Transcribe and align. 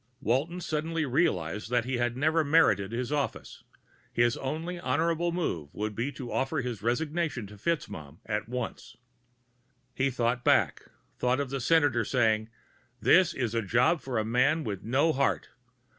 Walton 0.19 0.59
suddenly 0.61 1.05
realized 1.05 1.69
that 1.69 1.85
he 1.85 1.97
had 1.97 2.17
never 2.17 2.43
merited 2.43 2.91
his 2.91 3.11
office. 3.11 3.63
His 4.11 4.35
only 4.35 4.79
honorable 4.79 5.31
move 5.31 5.69
would 5.75 5.93
be 5.93 6.11
to 6.13 6.31
offer 6.31 6.61
his 6.61 6.81
resignation 6.81 7.45
to 7.45 7.53
FitzMaugham 7.55 8.17
at 8.25 8.49
once. 8.49 8.97
He 9.93 10.09
thought 10.09 10.43
back, 10.43 10.85
thought 11.19 11.39
of 11.39 11.51
the 11.51 11.61
Senator 11.61 12.03
saying, 12.03 12.49
_This 12.99 13.35
is 13.35 13.53
a 13.53 13.61
job 13.61 14.01
for 14.01 14.17
a 14.17 14.25
man 14.25 14.63
with 14.63 14.81
no 14.81 15.13
heart. 15.13 15.49